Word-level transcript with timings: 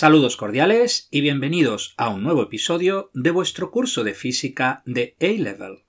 Saludos 0.00 0.36
cordiales 0.36 1.08
y 1.10 1.22
bienvenidos 1.22 1.94
a 1.96 2.08
un 2.08 2.22
nuevo 2.22 2.44
episodio 2.44 3.10
de 3.14 3.32
vuestro 3.32 3.72
curso 3.72 4.04
de 4.04 4.14
física 4.14 4.80
de 4.86 5.16
A-Level. 5.20 5.86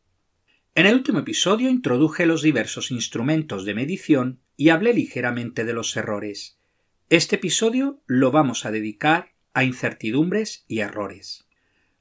En 0.73 0.87
el 0.87 0.95
último 0.95 1.19
episodio 1.19 1.69
introduje 1.69 2.25
los 2.25 2.41
diversos 2.41 2.89
instrumentos 2.89 3.65
de 3.65 3.75
medición 3.75 4.39
y 4.57 4.69
hablé 4.69 4.95
ligeramente 4.95 5.63
de 5.63 5.73
los 5.73 5.95
errores. 5.95 6.57
Este 7.11 7.35
episodio 7.35 8.01
lo 8.07 8.31
vamos 8.31 8.65
a 8.65 8.71
dedicar 8.71 9.35
a 9.53 9.63
incertidumbres 9.63 10.65
y 10.67 10.79
errores. 10.79 11.47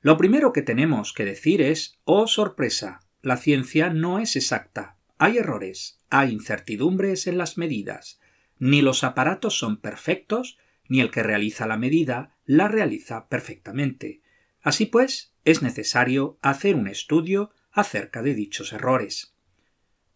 Lo 0.01 0.17
primero 0.17 0.55
que 0.55 0.63
tenemos 0.63 1.13
que 1.13 1.27
decir 1.27 1.61
es, 1.61 1.99
oh 2.05 2.27
sorpresa, 2.27 3.01
la 3.21 3.37
ciencia 3.37 3.91
no 3.91 4.19
es 4.19 4.35
exacta. 4.35 4.97
Hay 5.19 5.37
errores, 5.37 6.01
hay 6.09 6.33
incertidumbres 6.33 7.27
en 7.27 7.37
las 7.37 7.59
medidas. 7.59 8.19
Ni 8.59 8.81
los 8.81 9.05
aparatos 9.05 9.59
son 9.59 9.77
perfectos, 9.77 10.57
ni 10.89 11.01
el 11.01 11.11
que 11.11 11.23
realiza 11.23 11.67
la 11.67 11.77
medida 11.77 12.37
la 12.45 12.69
realiza 12.69 13.29
perfectamente. 13.29 14.23
Así 14.61 14.87
pues, 14.87 15.35
es 15.45 15.63
necesario 15.63 16.39
hacer 16.43 16.75
un 16.75 16.89
estudio 16.89 17.51
acerca 17.71 18.23
de 18.23 18.35
dichos 18.35 18.73
errores. 18.73 19.35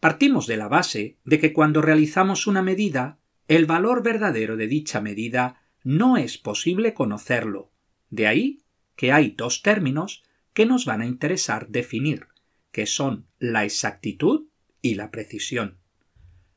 Partimos 0.01 0.47
de 0.47 0.57
la 0.57 0.69
base 0.69 1.19
de 1.25 1.39
que 1.39 1.53
cuando 1.53 1.81
realizamos 1.81 2.47
una 2.47 2.63
medida, 2.63 3.21
el 3.47 3.67
valor 3.67 4.03
verdadero 4.03 4.57
de 4.57 4.67
dicha 4.67 5.01
medida 5.01 5.63
no 5.85 6.17
es 6.17 6.39
posible 6.39 6.95
conocerlo. 6.95 7.71
De 8.11 8.27
ahí 8.27 8.63
que 8.97 9.13
hay 9.13 9.31
dos 9.31 9.63
términos 9.63 10.23
que 10.55 10.67
nos 10.67 10.85
van 10.85 11.03
a 11.03 11.07
interesar 11.07 11.69
definir, 11.69 12.27
que 12.73 12.87
son 12.87 13.27
la 13.39 13.65
exactitud 13.65 14.49
y 14.81 14.95
la 14.95 15.11
precisión. 15.11 15.79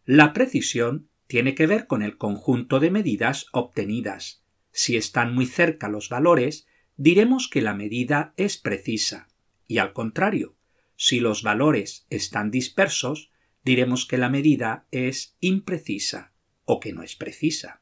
La 0.05 0.33
precisión 0.33 1.09
tiene 1.27 1.55
que 1.55 1.67
ver 1.67 1.87
con 1.87 2.01
el 2.01 2.17
conjunto 2.17 2.79
de 2.79 2.91
medidas 2.91 3.47
obtenidas. 3.51 4.43
Si 4.71 4.97
están 4.97 5.33
muy 5.33 5.45
cerca 5.45 5.87
los 5.87 6.09
valores, 6.09 6.67
diremos 6.97 7.47
que 7.49 7.61
la 7.61 7.73
medida 7.73 8.33
es 8.37 8.57
precisa, 8.57 9.27
y 9.67 9.79
al 9.79 9.93
contrario, 9.93 10.55
si 10.95 11.19
los 11.19 11.43
valores 11.43 12.05
están 12.09 12.51
dispersos, 12.51 13.31
diremos 13.63 14.05
que 14.05 14.17
la 14.17 14.29
medida 14.29 14.85
es 14.91 15.35
imprecisa 15.39 16.31
o 16.65 16.79
que 16.79 16.93
no 16.93 17.03
es 17.03 17.15
precisa. 17.15 17.81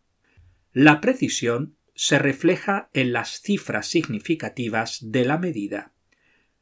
La 0.71 1.01
precisión 1.01 1.75
se 1.95 2.17
refleja 2.17 2.89
en 2.93 3.13
las 3.13 3.41
cifras 3.41 3.87
significativas 3.87 4.99
de 5.11 5.25
la 5.25 5.37
medida. 5.37 5.93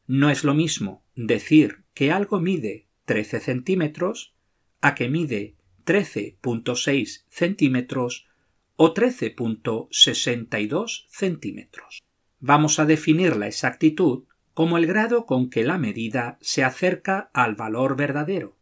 No 0.07 0.29
es 0.29 0.43
lo 0.43 0.53
mismo 0.53 1.05
decir 1.15 1.83
que 1.93 2.11
algo 2.11 2.41
mide 2.41 2.87
13 3.05 3.39
centímetros 3.39 4.35
a 4.81 4.95
que 4.95 5.07
mide 5.07 5.55
13.6 5.83 7.25
centímetros 7.29 8.27
o 8.75 8.93
13.62 8.93 11.05
centímetros. 11.09 12.03
Vamos 12.39 12.79
a 12.79 12.85
definir 12.85 13.35
la 13.35 13.47
exactitud 13.47 14.23
como 14.53 14.77
el 14.77 14.87
grado 14.87 15.25
con 15.25 15.49
que 15.49 15.63
la 15.63 15.77
medida 15.77 16.37
se 16.41 16.63
acerca 16.63 17.29
al 17.33 17.55
valor 17.55 17.95
verdadero. 17.95 18.57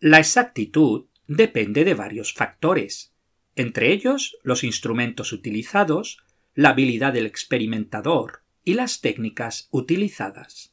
La 0.00 0.18
exactitud 0.18 1.06
depende 1.26 1.84
de 1.84 1.94
varios 1.94 2.32
factores, 2.32 3.12
entre 3.56 3.92
ellos 3.92 4.36
los 4.42 4.64
instrumentos 4.64 5.32
utilizados, 5.32 6.24
la 6.54 6.70
habilidad 6.70 7.12
del 7.12 7.26
experimentador 7.26 8.42
y 8.64 8.74
las 8.74 9.00
técnicas 9.00 9.68
utilizadas. 9.70 10.72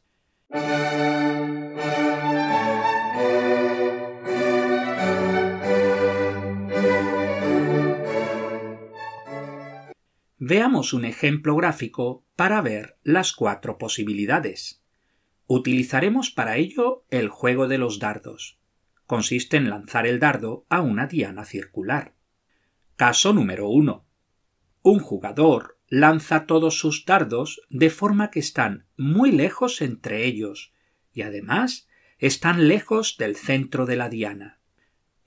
Veamos 10.44 10.94
un 10.94 11.06
ejemplo 11.06 11.56
gráfico 11.56 12.26
para 12.36 12.62
ver 12.62 12.98
las 13.04 13.32
cuatro 13.32 13.78
posibilidades. 13.78 14.82
Utilizaremos 15.46 16.32
para 16.32 16.58
ello 16.58 17.06
el 17.12 17.30
juego 17.30 17.68
de 17.68 17.78
los 17.78 18.00
dardos. 18.00 18.58
Consiste 19.06 19.58
en 19.58 19.70
lanzar 19.70 20.08
el 20.08 20.18
dardo 20.18 20.66
a 20.68 20.82
una 20.82 21.06
diana 21.06 21.46
circular. 21.46 22.16
Caso 22.96 23.34
número 23.34 23.70
1. 23.70 24.04
Un 24.82 25.00
jugador 25.00 25.78
lanza 25.88 26.48
todos 26.48 26.80
sus 26.80 27.06
dardos 27.06 27.62
de 27.70 27.92
forma 27.92 28.32
que 28.32 28.40
están 28.40 28.88
muy 28.98 29.32
lejos 29.32 29.80
entre 29.80 30.26
ellos 30.26 30.74
y 31.14 31.22
además 31.22 31.88
están 32.18 32.68
lejos 32.68 33.16
del 33.20 33.36
centro 33.36 33.86
de 33.86 33.96
la 33.96 34.10
diana. 34.10 34.60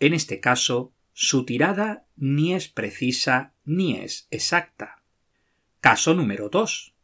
En 0.00 0.12
este 0.12 0.40
caso, 0.40 0.92
su 1.12 1.44
tirada 1.44 2.04
ni 2.16 2.52
es 2.52 2.66
precisa 2.66 3.54
ni 3.64 3.94
es 3.94 4.26
exacta. 4.32 5.03
Caso 5.84 6.14
número 6.14 6.48
2. 6.48 6.94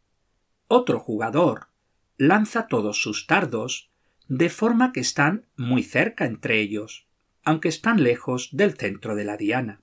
Otro 0.66 1.00
jugador 1.00 1.68
lanza 2.16 2.66
todos 2.66 3.02
sus 3.02 3.26
dardos 3.26 3.90
de 4.26 4.48
forma 4.48 4.92
que 4.92 5.00
están 5.00 5.44
muy 5.54 5.82
cerca 5.82 6.24
entre 6.24 6.60
ellos, 6.60 7.06
aunque 7.42 7.68
están 7.68 8.02
lejos 8.02 8.48
del 8.52 8.78
centro 8.78 9.16
de 9.16 9.24
la 9.24 9.36
diana. 9.36 9.82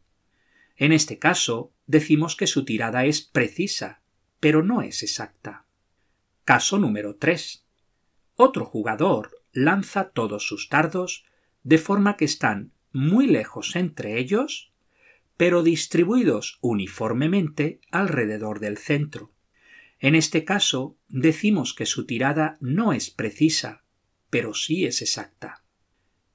En 0.75 0.93
este 0.93 1.19
caso, 1.19 1.71
decimos 1.85 2.35
que 2.35 2.47
su 2.47 2.65
tirada 2.65 3.05
es 3.05 3.21
precisa, 3.21 4.01
pero 4.39 4.63
no 4.63 4.81
es 4.81 5.03
exacta. 5.03 5.67
Caso 6.43 6.79
número 6.79 7.17
3. 7.17 7.67
Otro 8.33 8.65
jugador 8.65 9.43
lanza 9.51 10.09
todos 10.09 10.47
sus 10.47 10.69
dardos 10.69 11.23
de 11.61 11.77
forma 11.77 12.17
que 12.17 12.25
están 12.25 12.71
muy 12.93 13.27
lejos 13.27 13.75
entre 13.75 14.17
ellos 14.17 14.66
pero 15.37 15.63
distribuidos 15.63 16.57
uniformemente 16.61 17.79
alrededor 17.91 18.59
del 18.59 18.77
centro. 18.77 19.31
En 19.99 20.15
este 20.15 20.43
caso, 20.43 20.97
decimos 21.07 21.73
que 21.73 21.85
su 21.85 22.05
tirada 22.05 22.57
no 22.59 22.91
es 22.93 23.09
precisa, 23.09 23.83
pero 24.29 24.53
sí 24.53 24.85
es 24.85 25.01
exacta. 25.01 25.63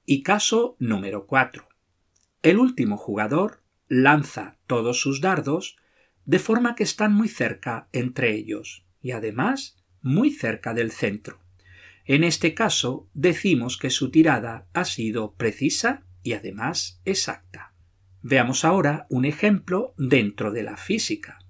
Y 0.06 0.22
caso 0.22 0.76
número 0.78 1.26
4. 1.26 1.68
El 2.42 2.58
último 2.58 2.96
jugador 2.96 3.62
lanza 3.88 4.58
todos 4.66 5.00
sus 5.00 5.20
dardos 5.20 5.76
de 6.24 6.38
forma 6.38 6.74
que 6.74 6.84
están 6.84 7.12
muy 7.12 7.28
cerca 7.28 7.88
entre 7.92 8.34
ellos 8.34 8.84
y 9.00 9.10
además 9.12 9.76
muy 10.00 10.30
cerca 10.30 10.74
del 10.74 10.90
centro. 10.90 11.40
En 12.04 12.24
este 12.24 12.54
caso 12.54 13.08
decimos 13.14 13.78
que 13.78 13.90
su 13.90 14.10
tirada 14.10 14.66
ha 14.72 14.84
sido 14.84 15.34
precisa 15.34 16.04
y 16.22 16.32
además 16.32 17.00
exacta. 17.04 17.71
Veamos 18.22 18.64
ahora 18.64 19.06
un 19.10 19.24
ejemplo 19.24 19.94
dentro 19.98 20.52
de 20.52 20.62
la 20.62 20.76
física. 20.76 21.40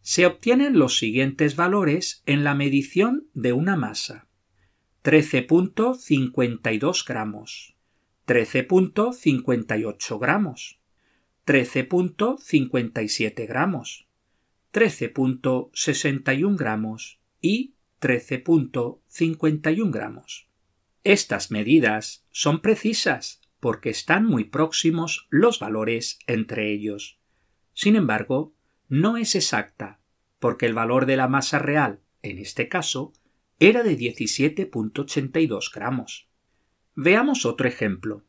Se 0.00 0.24
obtienen 0.24 0.78
los 0.78 0.96
siguientes 0.98 1.56
valores 1.56 2.22
en 2.24 2.42
la 2.42 2.54
medición 2.54 3.28
de 3.34 3.52
una 3.52 3.76
masa. 3.76 4.26
13.52 5.04 7.06
gramos, 7.06 7.76
13.58 8.26 10.18
gramos, 10.18 10.80
13.57 11.46 13.46
gramos, 13.46 14.08
13.61 14.72 16.56
gramos 16.56 17.20
y 17.40 17.74
13.51 18.00 19.92
gramos. 19.92 20.48
Estas 21.04 21.50
medidas 21.50 22.24
son 22.30 22.62
precisas 22.62 23.42
porque 23.66 23.90
están 23.90 24.24
muy 24.24 24.44
próximos 24.44 25.26
los 25.28 25.58
valores 25.58 26.20
entre 26.28 26.70
ellos. 26.70 27.18
Sin 27.74 27.96
embargo, 27.96 28.54
no 28.88 29.16
es 29.16 29.34
exacta, 29.34 29.98
porque 30.38 30.66
el 30.66 30.72
valor 30.72 31.04
de 31.04 31.16
la 31.16 31.26
masa 31.26 31.58
real, 31.58 31.98
en 32.22 32.38
este 32.38 32.68
caso, 32.68 33.12
era 33.58 33.82
de 33.82 33.98
17.82 33.98 35.72
gramos. 35.74 36.28
Veamos 36.94 37.44
otro 37.44 37.66
ejemplo. 37.66 38.24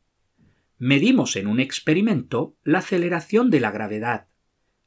Medimos 0.80 1.36
en 1.36 1.46
un 1.46 1.60
experimento 1.60 2.58
la 2.64 2.80
aceleración 2.80 3.52
de 3.52 3.60
la 3.60 3.70
gravedad 3.70 4.30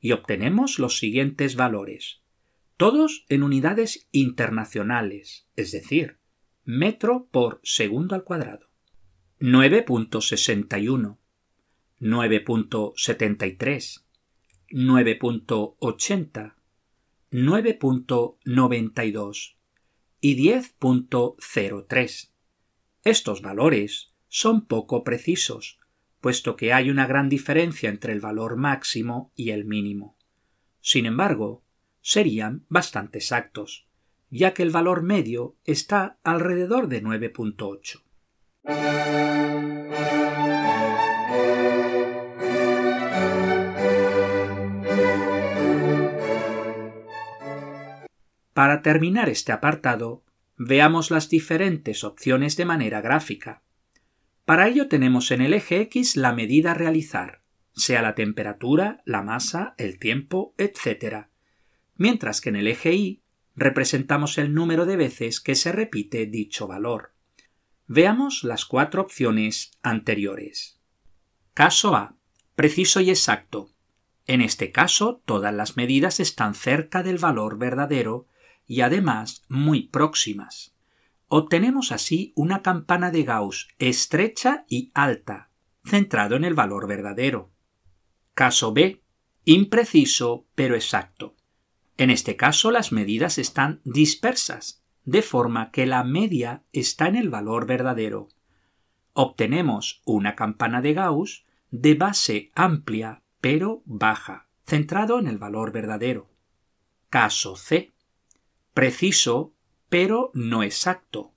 y 0.00 0.10
obtenemos 0.10 0.80
los 0.80 0.98
siguientes 0.98 1.54
valores, 1.54 2.24
todos 2.76 3.24
en 3.28 3.44
unidades 3.44 4.08
internacionales, 4.10 5.46
es 5.54 5.70
decir, 5.70 6.18
metro 6.64 7.28
por 7.30 7.60
segundo 7.62 8.16
al 8.16 8.24
cuadrado. 8.24 8.69
9.61, 9.40 11.16
9.73, 11.98 14.04
9.80, 14.70 16.54
9.92 17.32 19.54
y 20.20 20.36
10.03. 20.36 22.30
Estos 23.02 23.40
valores 23.40 24.12
son 24.28 24.66
poco 24.66 25.04
precisos, 25.04 25.80
puesto 26.20 26.56
que 26.56 26.74
hay 26.74 26.90
una 26.90 27.06
gran 27.06 27.30
diferencia 27.30 27.88
entre 27.88 28.12
el 28.12 28.20
valor 28.20 28.56
máximo 28.56 29.32
y 29.34 29.52
el 29.52 29.64
mínimo. 29.64 30.18
Sin 30.82 31.06
embargo, 31.06 31.64
serían 32.02 32.66
bastante 32.68 33.16
exactos, 33.16 33.86
ya 34.28 34.52
que 34.52 34.62
el 34.62 34.70
valor 34.70 35.02
medio 35.02 35.56
está 35.64 36.18
alrededor 36.24 36.88
de 36.88 37.02
9.8. 37.02 38.02
Para 48.52 48.82
terminar 48.82 49.30
este 49.30 49.52
apartado, 49.52 50.22
veamos 50.58 51.10
las 51.10 51.30
diferentes 51.30 52.04
opciones 52.04 52.58
de 52.58 52.66
manera 52.66 53.00
gráfica. 53.00 53.62
Para 54.44 54.68
ello 54.68 54.88
tenemos 54.88 55.30
en 55.30 55.40
el 55.40 55.54
eje 55.54 55.80
X 55.82 56.16
la 56.16 56.34
medida 56.34 56.72
a 56.72 56.74
realizar, 56.74 57.40
sea 57.72 58.02
la 58.02 58.14
temperatura, 58.14 59.00
la 59.06 59.22
masa, 59.22 59.74
el 59.78 59.98
tiempo, 59.98 60.54
etc. 60.58 61.28
Mientras 61.96 62.42
que 62.42 62.50
en 62.50 62.56
el 62.56 62.66
eje 62.66 62.92
Y 62.92 63.22
representamos 63.56 64.36
el 64.36 64.52
número 64.52 64.84
de 64.84 64.96
veces 64.96 65.40
que 65.40 65.54
se 65.54 65.72
repite 65.72 66.26
dicho 66.26 66.66
valor. 66.66 67.09
Veamos 67.92 68.44
las 68.44 68.66
cuatro 68.66 69.02
opciones 69.02 69.72
anteriores. 69.82 70.78
Caso 71.54 71.96
A. 71.96 72.14
Preciso 72.54 73.00
y 73.00 73.10
exacto. 73.10 73.72
En 74.28 74.42
este 74.42 74.70
caso, 74.70 75.22
todas 75.24 75.52
las 75.52 75.76
medidas 75.76 76.20
están 76.20 76.54
cerca 76.54 77.02
del 77.02 77.18
valor 77.18 77.58
verdadero 77.58 78.28
y 78.64 78.82
además 78.82 79.42
muy 79.48 79.88
próximas. 79.88 80.72
Obtenemos 81.26 81.90
así 81.90 82.32
una 82.36 82.62
campana 82.62 83.10
de 83.10 83.24
Gauss 83.24 83.66
estrecha 83.80 84.66
y 84.68 84.92
alta, 84.94 85.50
centrado 85.84 86.36
en 86.36 86.44
el 86.44 86.54
valor 86.54 86.86
verdadero. 86.86 87.50
Caso 88.34 88.72
B. 88.72 89.02
Impreciso 89.44 90.46
pero 90.54 90.76
exacto. 90.76 91.34
En 91.96 92.10
este 92.10 92.36
caso 92.36 92.70
las 92.70 92.92
medidas 92.92 93.36
están 93.36 93.80
dispersas, 93.82 94.80
de 95.10 95.22
forma 95.22 95.72
que 95.72 95.86
la 95.86 96.04
media 96.04 96.62
está 96.72 97.08
en 97.08 97.16
el 97.16 97.30
valor 97.30 97.66
verdadero. 97.66 98.28
Obtenemos 99.12 100.02
una 100.04 100.36
campana 100.36 100.80
de 100.82 100.94
Gauss 100.94 101.44
de 101.72 101.96
base 101.96 102.52
amplia 102.54 103.24
pero 103.40 103.82
baja, 103.86 104.46
centrado 104.64 105.18
en 105.18 105.26
el 105.26 105.36
valor 105.36 105.72
verdadero. 105.72 106.30
Caso 107.08 107.56
C. 107.56 107.92
Preciso 108.72 109.52
pero 109.88 110.30
no 110.32 110.62
exacto. 110.62 111.32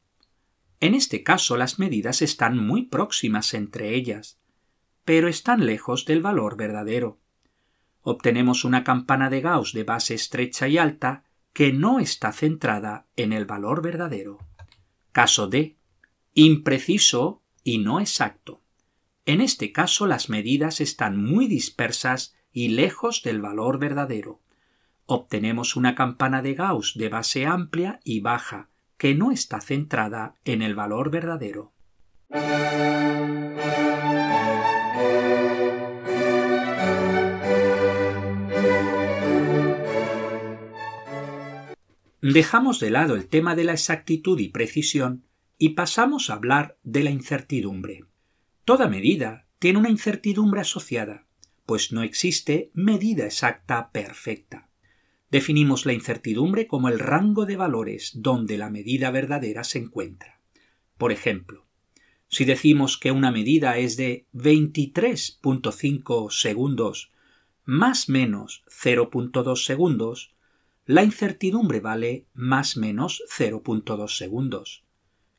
En 0.80 0.94
este 0.94 1.24
caso 1.24 1.58
las 1.58 1.80
medidas 1.80 2.22
están 2.22 2.60
muy 2.60 2.84
próximas 2.84 3.56
entre 3.56 3.96
ellas, 3.96 4.40
pero 5.04 5.28
están 5.28 5.66
lejos 5.66 6.06
del 6.06 6.22
valor 6.22 6.58
verdadero. 6.58 7.18
Obtenemos 8.02 8.66
una 8.66 8.84
campana 8.84 9.32
de 9.32 9.42
Gauss 9.42 9.74
de 9.74 9.84
base 9.84 10.14
estrecha 10.14 10.68
y 10.68 10.78
alta 10.78 11.24
que 11.54 11.72
no 11.72 12.00
está 12.00 12.32
centrada 12.32 13.08
en 13.16 13.32
el 13.32 13.46
valor 13.46 13.82
verdadero. 13.82 14.40
Caso 15.12 15.48
D. 15.48 15.78
Impreciso 16.34 17.44
y 17.64 17.78
no 17.78 18.00
exacto. 18.00 18.62
En 19.26 19.40
este 19.40 19.72
caso 19.72 20.08
las 20.08 20.30
medidas 20.30 20.82
están 20.82 21.24
muy 21.24 21.48
dispersas 21.48 22.36
y 22.52 22.70
lejos 22.70 23.24
del 23.24 23.42
valor 23.42 23.80
verdadero. 23.80 24.42
Obtenemos 25.06 25.76
una 25.76 25.96
campana 25.96 26.42
de 26.42 26.56
Gauss 26.56 26.94
de 26.96 27.10
base 27.10 27.46
amplia 27.46 28.00
y 28.04 28.22
baja 28.22 28.70
que 28.98 29.16
no 29.16 29.32
está 29.32 29.62
centrada 29.62 30.36
en 30.46 30.62
el 30.62 30.76
valor 30.76 31.12
verdadero. 31.12 31.74
Dejamos 42.24 42.80
de 42.80 42.90
lado 42.90 43.16
el 43.16 43.28
tema 43.28 43.54
de 43.54 43.66
la 43.66 43.74
exactitud 43.74 44.40
y 44.40 44.48
precisión 44.48 45.26
y 45.58 45.72
pasamos 45.72 46.30
a 46.30 46.36
hablar 46.36 46.78
de 46.82 47.04
la 47.04 47.10
incertidumbre. 47.10 48.06
Toda 48.64 48.88
medida 48.88 49.46
tiene 49.60 49.80
una 49.80 49.90
incertidumbre 49.90 50.62
asociada, 50.62 51.28
pues 51.66 51.92
no 51.92 52.02
existe 52.02 52.72
medida 52.74 53.26
exacta 53.26 53.92
perfecta. 53.92 54.70
Definimos 55.32 55.86
la 55.86 55.92
incertidumbre 55.92 56.66
como 56.66 56.88
el 56.88 56.98
rango 56.98 57.46
de 57.46 57.58
valores 57.58 58.14
donde 58.16 58.58
la 58.58 58.70
medida 58.70 59.12
verdadera 59.12 59.66
se 59.66 59.80
encuentra. 59.80 60.40
Por 60.98 61.12
ejemplo, 61.12 61.66
si 62.30 62.46
decimos 62.46 62.98
que 62.98 63.12
una 63.12 63.32
medida 63.32 63.78
es 63.78 63.98
de 63.98 64.28
23.5 64.34 66.32
segundos 66.32 67.12
más 67.66 68.08
menos 68.08 68.64
0.2 68.68 69.66
segundos, 69.66 70.33
la 70.86 71.04
incertidumbre 71.04 71.80
vale 71.80 72.26
más 72.34 72.76
menos 72.76 73.24
0.2 73.30 74.18
segundos 74.18 74.84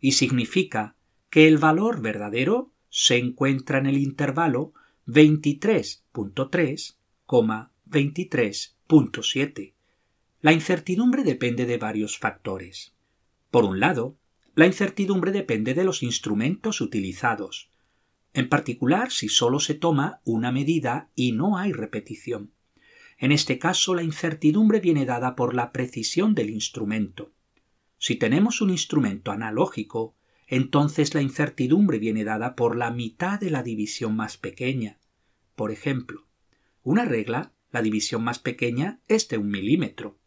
y 0.01 0.13
significa 0.13 0.97
que 1.29 1.47
el 1.49 1.59
valor 1.59 2.01
verdadero 2.01 2.73
se 2.89 3.19
encuentra 3.19 3.77
en 3.79 3.85
el 3.87 3.99
intervalo 3.99 4.73
23.3, 5.07 6.97
23.7. 7.27 9.75
La 10.41 10.53
incertidumbre 10.53 11.25
depende 11.25 11.67
de 11.67 11.79
varios 11.79 12.17
factores. 12.19 12.95
Por 13.51 13.65
un 13.65 13.81
lado, 13.81 14.17
la 14.55 14.67
incertidumbre 14.67 15.33
depende 15.33 15.75
de 15.75 15.83
los 15.85 16.03
instrumentos 16.03 16.81
utilizados, 16.81 17.71
en 18.33 18.49
particular 18.49 19.11
si 19.11 19.29
solo 19.29 19.61
se 19.61 19.75
toma 19.75 20.23
una 20.25 20.51
medida 20.53 21.11
y 21.15 21.33
no 21.33 21.59
hay 21.59 21.73
repetición. 21.73 22.55
En 23.19 23.33
este 23.33 23.59
caso, 23.59 23.95
la 23.95 24.03
incertidumbre 24.03 24.81
viene 24.81 25.07
dada 25.07 25.37
por 25.37 25.55
la 25.55 25.73
precisión 25.73 26.35
del 26.35 26.51
instrumento. 26.51 27.33
Si 27.99 28.17
tenemos 28.17 28.61
un 28.61 28.71
instrumento 28.71 29.31
analógico, 29.31 30.15
entonces 30.47 31.15
la 31.15 31.23
incertidumbre 31.23 31.99
viene 31.99 32.25
dada 32.25 32.55
por 32.55 32.77
la 32.77 32.91
mitad 32.91 33.41
de 33.41 33.51
la 33.51 33.63
división 33.63 34.15
más 34.17 34.37
pequeña. 34.37 34.99
Por 35.55 35.71
ejemplo, 35.71 36.27
una 36.83 37.05
regla, 37.05 37.53
la 37.71 37.83
división 37.83 38.23
más 38.23 38.39
pequeña 38.39 39.01
es 39.09 39.29
de 39.29 39.39
un 39.39 39.51
milímetro. 39.51 40.19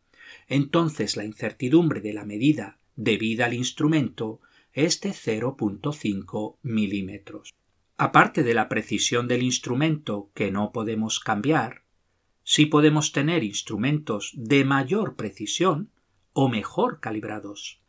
Entonces 0.47 1.15
la 1.17 1.25
incertidumbre 1.25 2.01
de 2.01 2.13
la 2.13 2.25
medida 2.25 2.79
debida 2.95 3.45
al 3.45 3.53
instrumento 3.53 4.41
es 4.73 4.99
de 5.01 5.09
0.5 5.11 6.57
milímetros. 6.61 7.53
Aparte 7.97 8.43
de 8.43 8.53
la 8.53 8.69
precisión 8.69 9.27
del 9.27 9.43
instrumento 9.43 10.31
que 10.33 10.51
no 10.51 10.71
podemos 10.71 11.19
cambiar, 11.19 11.83
sí 12.49 12.65
podemos 12.65 13.11
tener 13.11 13.43
instrumentos 13.43 14.31
de 14.33 14.63
mayor 14.63 15.17
precisión 15.17 15.91
o 16.31 16.47
mejor 16.47 17.01
calibrados. 17.01 17.81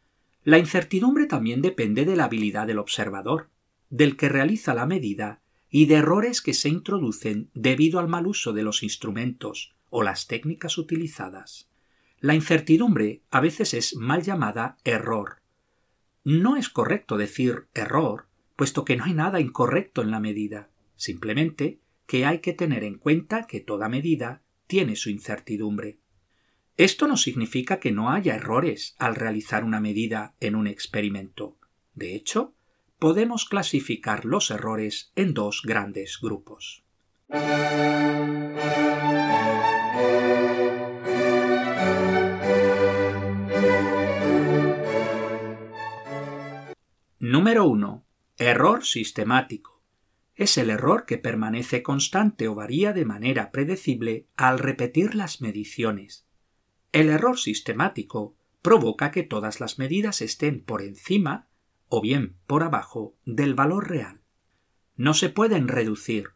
La 0.42 0.58
incertidumbre 0.58 1.26
también 1.26 1.62
depende 1.62 2.04
de 2.04 2.16
la 2.16 2.24
habilidad 2.24 2.66
del 2.66 2.80
observador, 2.80 3.50
del 3.88 4.16
que 4.16 4.28
realiza 4.28 4.74
la 4.74 4.84
medida 4.84 5.42
y 5.70 5.86
de 5.86 5.94
errores 5.94 6.42
que 6.42 6.54
se 6.54 6.68
introducen 6.68 7.50
debido 7.54 8.00
al 8.00 8.08
mal 8.08 8.26
uso 8.26 8.52
de 8.52 8.64
los 8.64 8.82
instrumentos 8.82 9.76
o 9.90 10.02
las 10.02 10.26
técnicas 10.26 10.76
utilizadas. 10.76 11.70
La 12.18 12.34
incertidumbre 12.34 13.22
a 13.30 13.40
veces 13.40 13.74
es 13.74 13.94
mal 13.94 14.24
llamada 14.24 14.76
error. 14.82 15.36
No 16.24 16.56
es 16.56 16.68
correcto 16.68 17.16
decir 17.16 17.68
error, 17.74 18.26
puesto 18.56 18.84
que 18.84 18.96
no 18.96 19.04
hay 19.04 19.14
nada 19.14 19.38
incorrecto 19.40 20.02
en 20.02 20.10
la 20.10 20.18
medida, 20.18 20.68
simplemente 20.96 21.78
que 22.08 22.26
hay 22.26 22.40
que 22.40 22.54
tener 22.54 22.82
en 22.82 22.98
cuenta 22.98 23.46
que 23.46 23.60
toda 23.60 23.88
medida 23.88 24.42
tiene 24.68 24.94
su 24.94 25.10
incertidumbre. 25.10 25.98
Esto 26.76 27.08
no 27.08 27.16
significa 27.16 27.80
que 27.80 27.90
no 27.90 28.12
haya 28.12 28.37
errores 28.37 28.94
al 28.98 29.16
realizar 29.16 29.64
una 29.64 29.80
medida 29.80 30.37
en 30.38 30.54
un 30.54 30.68
experimento. 30.68 31.56
De 31.94 32.14
hecho, 32.14 32.54
podemos 33.00 33.46
clasificar 33.46 34.25
los 34.25 34.52
errores 34.52 35.10
en 35.16 35.34
dos 35.34 35.62
grandes 35.64 36.20
grupos. 36.22 36.84
Número 47.18 47.64
1. 47.64 48.04
Error 48.37 48.84
sistemático 48.84 49.77
es 50.38 50.57
el 50.57 50.71
error 50.71 51.04
que 51.04 51.18
permanece 51.18 51.83
constante 51.83 52.47
o 52.47 52.54
varía 52.54 52.92
de 52.92 53.04
manera 53.04 53.50
predecible 53.50 54.28
al 54.37 54.61
repetir 54.61 55.16
las 55.16 55.40
mediciones. 55.40 56.26
El 56.92 57.09
error 57.09 57.40
sistemático 57.40 58.37
provoca 58.62 59.11
que 59.11 59.25
todas 59.25 59.59
las 59.59 59.80
medidas 59.80 60.23
estén 60.23 60.62
por 60.62 60.80
encima 60.80 61.49
o 61.88 62.00
bien 62.00 62.37
por 62.47 62.62
abajo 62.62 63.16
del 63.25 63.54
valor 63.54 63.90
real. 63.90 64.21
No 64.95 65.12
se 65.12 65.28
pueden 65.28 65.66
reducir, 65.66 66.28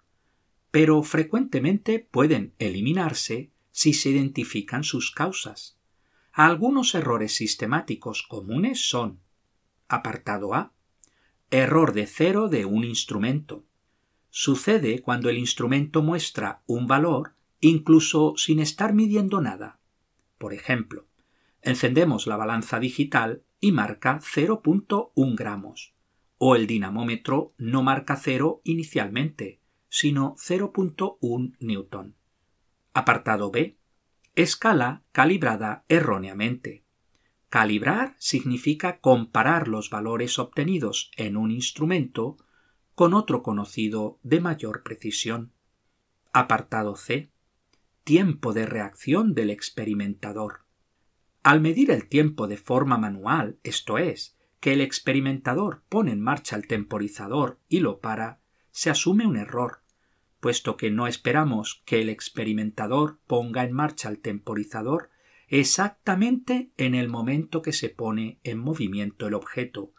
pero 0.72 1.00
frecuentemente 1.04 2.00
pueden 2.00 2.54
eliminarse 2.58 3.52
si 3.70 3.94
se 3.94 4.10
identifican 4.10 4.82
sus 4.82 5.12
causas. 5.12 5.78
Algunos 6.32 6.96
errores 6.96 7.36
sistemáticos 7.36 8.24
comunes 8.24 8.88
son 8.88 9.20
apartado 9.86 10.54
A 10.54 10.72
error 11.52 11.92
de 11.92 12.06
cero 12.06 12.48
de 12.48 12.64
un 12.64 12.82
instrumento 12.82 13.64
Sucede 14.34 15.02
cuando 15.02 15.28
el 15.28 15.36
instrumento 15.36 16.00
muestra 16.00 16.62
un 16.66 16.86
valor 16.86 17.34
incluso 17.60 18.32
sin 18.36 18.60
estar 18.60 18.94
midiendo 18.94 19.42
nada. 19.42 19.78
Por 20.38 20.54
ejemplo, 20.54 21.06
encendemos 21.60 22.26
la 22.26 22.38
balanza 22.38 22.80
digital 22.80 23.42
y 23.60 23.72
marca 23.72 24.20
0.1 24.20 25.36
gramos, 25.36 25.92
o 26.38 26.56
el 26.56 26.66
dinamómetro 26.66 27.52
no 27.58 27.82
marca 27.82 28.16
cero 28.16 28.62
inicialmente, 28.64 29.60
sino 29.90 30.34
0.1 30.38 31.54
newton. 31.60 32.16
Apartado 32.94 33.50
B. 33.50 33.76
Escala 34.34 35.02
calibrada 35.12 35.84
erróneamente. 35.88 36.84
Calibrar 37.50 38.16
significa 38.18 38.98
comparar 38.98 39.68
los 39.68 39.90
valores 39.90 40.38
obtenidos 40.38 41.10
en 41.18 41.36
un 41.36 41.50
instrumento 41.50 42.38
con 43.02 43.14
otro 43.14 43.42
conocido 43.42 44.20
de 44.22 44.40
mayor 44.40 44.84
precisión. 44.84 45.50
Apartado 46.32 46.94
C. 46.94 47.32
Tiempo 48.04 48.52
de 48.52 48.64
reacción 48.64 49.34
del 49.34 49.50
experimentador. 49.50 50.66
Al 51.42 51.60
medir 51.60 51.90
el 51.90 52.08
tiempo 52.08 52.46
de 52.46 52.58
forma 52.58 52.98
manual, 52.98 53.58
esto 53.64 53.98
es, 53.98 54.38
que 54.60 54.72
el 54.72 54.80
experimentador 54.80 55.82
pone 55.88 56.12
en 56.12 56.20
marcha 56.20 56.54
el 56.54 56.68
temporizador 56.68 57.58
y 57.68 57.80
lo 57.80 57.98
para, 57.98 58.38
se 58.70 58.88
asume 58.88 59.26
un 59.26 59.36
error, 59.36 59.82
puesto 60.38 60.76
que 60.76 60.92
no 60.92 61.08
esperamos 61.08 61.82
que 61.84 62.02
el 62.02 62.08
experimentador 62.08 63.18
ponga 63.26 63.64
en 63.64 63.72
marcha 63.72 64.10
el 64.10 64.20
temporizador 64.20 65.10
exactamente 65.48 66.70
en 66.76 66.94
el 66.94 67.08
momento 67.08 67.62
que 67.62 67.72
se 67.72 67.88
pone 67.88 68.38
en 68.44 68.58
movimiento 68.58 69.26
el 69.26 69.34
objeto, 69.34 69.92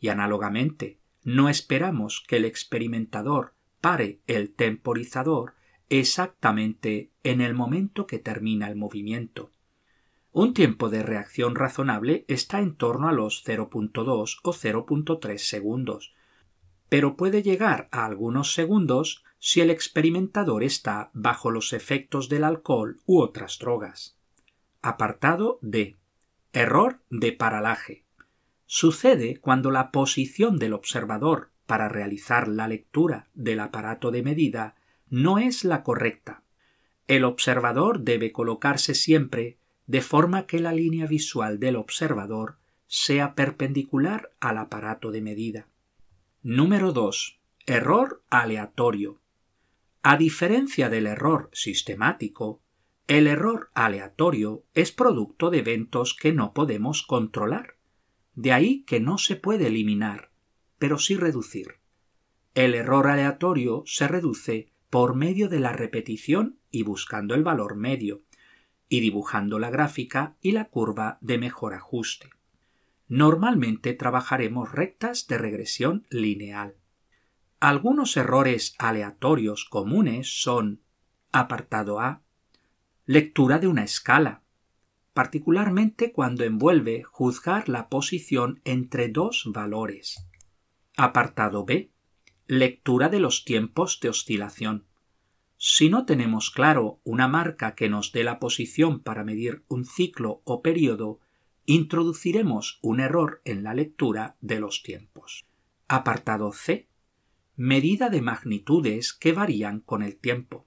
y 0.00 0.08
análogamente 0.08 1.00
no 1.26 1.48
esperamos 1.48 2.24
que 2.28 2.36
el 2.36 2.44
experimentador 2.44 3.52
pare 3.80 4.20
el 4.28 4.54
temporizador 4.54 5.54
exactamente 5.88 7.10
en 7.24 7.40
el 7.40 7.52
momento 7.52 8.06
que 8.06 8.20
termina 8.20 8.68
el 8.68 8.76
movimiento. 8.76 9.50
Un 10.30 10.54
tiempo 10.54 10.88
de 10.88 11.02
reacción 11.02 11.56
razonable 11.56 12.24
está 12.28 12.60
en 12.60 12.76
torno 12.76 13.08
a 13.08 13.12
los 13.12 13.44
0.2 13.44 14.38
o 14.40 14.52
0.3 14.52 15.38
segundos, 15.38 16.14
pero 16.88 17.16
puede 17.16 17.42
llegar 17.42 17.88
a 17.90 18.06
algunos 18.06 18.54
segundos 18.54 19.24
si 19.40 19.60
el 19.60 19.70
experimentador 19.70 20.62
está 20.62 21.10
bajo 21.12 21.50
los 21.50 21.72
efectos 21.72 22.28
del 22.28 22.44
alcohol 22.44 23.00
u 23.04 23.18
otras 23.18 23.58
drogas. 23.58 24.16
Apartado 24.80 25.58
D. 25.60 25.96
Error 26.52 27.02
de 27.10 27.32
paralaje. 27.32 28.05
Sucede 28.66 29.38
cuando 29.40 29.70
la 29.70 29.90
posición 29.90 30.58
del 30.58 30.72
observador 30.72 31.50
para 31.66 31.88
realizar 31.88 32.48
la 32.48 32.68
lectura 32.68 33.28
del 33.34 33.60
aparato 33.60 34.10
de 34.10 34.22
medida 34.22 34.74
no 35.08 35.38
es 35.38 35.64
la 35.64 35.82
correcta. 35.82 36.42
El 37.06 37.24
observador 37.24 38.00
debe 38.00 38.32
colocarse 38.32 38.94
siempre 38.94 39.58
de 39.86 40.00
forma 40.00 40.46
que 40.46 40.58
la 40.58 40.72
línea 40.72 41.06
visual 41.06 41.60
del 41.60 41.76
observador 41.76 42.58
sea 42.88 43.34
perpendicular 43.34 44.30
al 44.40 44.58
aparato 44.58 45.12
de 45.12 45.22
medida. 45.22 45.68
Número 46.42 46.92
2. 46.92 47.40
Error 47.66 48.22
aleatorio. 48.30 49.20
A 50.02 50.16
diferencia 50.16 50.88
del 50.88 51.06
error 51.06 51.50
sistemático, 51.52 52.60
el 53.06 53.28
error 53.28 53.70
aleatorio 53.74 54.64
es 54.74 54.90
producto 54.90 55.50
de 55.50 55.58
eventos 55.58 56.14
que 56.14 56.32
no 56.32 56.52
podemos 56.52 57.04
controlar. 57.04 57.75
De 58.36 58.52
ahí 58.52 58.84
que 58.84 59.00
no 59.00 59.18
se 59.18 59.34
puede 59.34 59.66
eliminar, 59.66 60.30
pero 60.78 60.98
sí 60.98 61.16
reducir. 61.16 61.80
El 62.54 62.74
error 62.74 63.08
aleatorio 63.08 63.82
se 63.86 64.06
reduce 64.06 64.70
por 64.90 65.14
medio 65.14 65.48
de 65.48 65.58
la 65.58 65.72
repetición 65.72 66.58
y 66.70 66.84
buscando 66.84 67.34
el 67.34 67.42
valor 67.42 67.76
medio, 67.76 68.22
y 68.88 69.00
dibujando 69.00 69.58
la 69.58 69.70
gráfica 69.70 70.36
y 70.40 70.52
la 70.52 70.66
curva 70.66 71.18
de 71.20 71.38
mejor 71.38 71.74
ajuste. 71.74 72.30
Normalmente 73.08 73.94
trabajaremos 73.94 74.70
rectas 74.70 75.26
de 75.26 75.38
regresión 75.38 76.06
lineal. 76.10 76.76
Algunos 77.58 78.16
errores 78.16 78.74
aleatorios 78.78 79.64
comunes 79.64 80.40
son 80.42 80.82
apartado 81.32 82.00
A, 82.00 82.22
lectura 83.06 83.58
de 83.58 83.66
una 83.66 83.82
escala, 83.82 84.42
particularmente 85.16 86.12
cuando 86.12 86.44
envuelve 86.44 87.02
juzgar 87.02 87.70
la 87.70 87.88
posición 87.88 88.60
entre 88.66 89.08
dos 89.08 89.44
valores. 89.46 90.28
Apartado 90.94 91.64
B, 91.64 91.90
lectura 92.46 93.08
de 93.08 93.18
los 93.18 93.46
tiempos 93.46 93.98
de 94.00 94.10
oscilación. 94.10 94.84
Si 95.56 95.88
no 95.88 96.04
tenemos 96.04 96.50
claro 96.50 97.00
una 97.02 97.28
marca 97.28 97.74
que 97.74 97.88
nos 97.88 98.12
dé 98.12 98.24
la 98.24 98.38
posición 98.38 99.00
para 99.00 99.24
medir 99.24 99.64
un 99.68 99.86
ciclo 99.86 100.42
o 100.44 100.60
periodo, 100.60 101.18
introduciremos 101.64 102.78
un 102.82 103.00
error 103.00 103.40
en 103.46 103.62
la 103.62 103.72
lectura 103.72 104.36
de 104.42 104.60
los 104.60 104.82
tiempos. 104.82 105.46
Apartado 105.88 106.52
C. 106.52 106.90
Medida 107.56 108.10
de 108.10 108.20
magnitudes 108.20 109.14
que 109.14 109.32
varían 109.32 109.80
con 109.80 110.02
el 110.02 110.18
tiempo. 110.18 110.66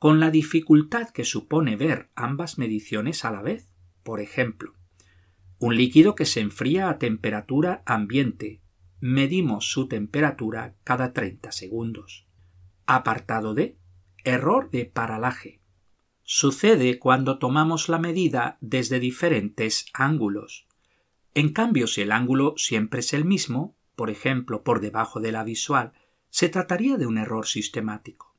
Con 0.00 0.18
la 0.18 0.32
dificultad 0.32 1.10
que 1.10 1.24
supone 1.24 1.76
ver 1.76 2.10
ambas 2.16 2.58
mediciones 2.58 3.24
a 3.24 3.30
la 3.30 3.42
vez. 3.42 3.75
Por 4.06 4.20
ejemplo, 4.20 4.72
un 5.58 5.74
líquido 5.74 6.14
que 6.14 6.26
se 6.26 6.38
enfría 6.38 6.88
a 6.88 6.98
temperatura 6.98 7.82
ambiente. 7.86 8.62
Medimos 9.00 9.68
su 9.72 9.88
temperatura 9.88 10.76
cada 10.84 11.12
30 11.12 11.50
segundos. 11.50 12.28
Apartado 12.86 13.52
D 13.52 13.76
Error 14.22 14.70
de 14.70 14.84
paralaje. 14.84 15.60
Sucede 16.22 17.00
cuando 17.00 17.40
tomamos 17.40 17.88
la 17.88 17.98
medida 17.98 18.58
desde 18.60 19.00
diferentes 19.00 19.86
ángulos. 19.92 20.68
En 21.34 21.52
cambio, 21.52 21.88
si 21.88 22.02
el 22.02 22.12
ángulo 22.12 22.54
siempre 22.56 23.00
es 23.00 23.12
el 23.12 23.24
mismo, 23.24 23.76
por 23.96 24.08
ejemplo, 24.08 24.62
por 24.62 24.80
debajo 24.80 25.18
de 25.18 25.32
la 25.32 25.42
visual, 25.42 25.94
se 26.30 26.48
trataría 26.48 26.96
de 26.96 27.06
un 27.06 27.18
error 27.18 27.44
sistemático. 27.44 28.36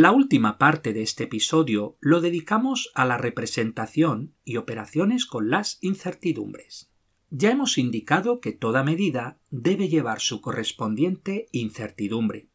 La 0.00 0.12
última 0.12 0.58
parte 0.58 0.92
de 0.92 1.02
este 1.02 1.24
episodio 1.24 1.96
lo 1.98 2.20
dedicamos 2.20 2.92
a 2.94 3.04
la 3.04 3.18
representación 3.18 4.32
y 4.44 4.56
operaciones 4.56 5.26
con 5.26 5.50
las 5.50 5.78
incertidumbres. 5.80 6.88
Ya 7.30 7.50
hemos 7.50 7.78
indicado 7.78 8.40
que 8.40 8.52
toda 8.52 8.84
medida 8.84 9.40
debe 9.50 9.88
llevar 9.88 10.20
su 10.20 10.40
correspondiente 10.40 11.48
incertidumbre. 11.50 12.46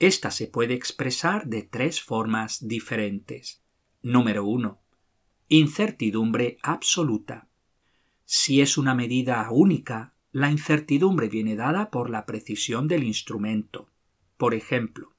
Esta 0.00 0.32
se 0.32 0.48
puede 0.48 0.74
expresar 0.74 1.46
de 1.46 1.62
tres 1.62 2.02
formas 2.02 2.66
diferentes. 2.66 3.62
Número 4.02 4.44
1. 4.44 4.82
Incertidumbre 5.50 6.58
absoluta. 6.60 7.46
Si 8.24 8.60
es 8.60 8.78
una 8.78 8.96
medida 8.96 9.48
única, 9.52 10.16
la 10.32 10.50
incertidumbre 10.50 11.28
viene 11.28 11.54
dada 11.54 11.92
por 11.92 12.10
la 12.10 12.26
precisión 12.26 12.88
del 12.88 13.04
instrumento. 13.04 13.92
Por 14.36 14.54
ejemplo, 14.54 15.13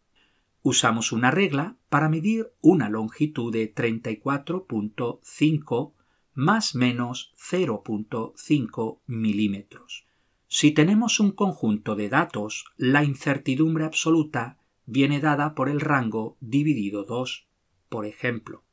usamos 0.65 1.11
una 1.11 1.29
regla 1.29 1.77
para 1.89 2.09
medir 2.09 2.51
una 2.59 2.89
longitud 2.89 3.53
de 3.53 3.71
34.5 3.71 5.93
más 6.33 6.73
menos 6.73 7.35
0.5 7.37 8.99
milímetros. 9.05 10.07
Si 10.47 10.71
tenemos 10.71 11.19
un 11.19 11.33
conjunto 11.33 11.95
de 11.95 12.09
datos, 12.09 12.65
la 12.77 13.03
incertidumbre 13.03 13.85
absoluta 13.85 14.57
viene 14.87 15.19
dada 15.19 15.53
por 15.53 15.69
el 15.69 15.79
rango 15.79 16.35
dividido 16.39 17.03
2. 17.03 17.45
Por 17.87 18.07
ejemplo, 18.07 18.63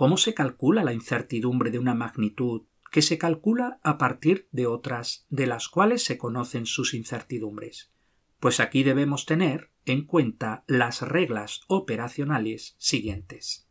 ¿cómo 0.00 0.16
se 0.16 0.32
calcula 0.32 0.82
la 0.82 0.94
incertidumbre 0.94 1.70
de 1.70 1.78
una 1.78 1.92
magnitud 1.92 2.62
que 2.90 3.02
se 3.02 3.18
calcula 3.18 3.80
a 3.82 3.98
partir 3.98 4.48
de 4.50 4.66
otras 4.66 5.26
de 5.28 5.46
las 5.46 5.68
cuales 5.68 6.02
se 6.02 6.16
conocen 6.16 6.64
sus 6.64 6.94
incertidumbres? 6.94 7.92
Pues 8.38 8.60
aquí 8.60 8.82
debemos 8.82 9.26
tener 9.26 9.70
en 9.84 10.06
cuenta 10.06 10.64
las 10.66 11.02
reglas 11.02 11.60
operacionales 11.66 12.76
siguientes. 12.78 13.68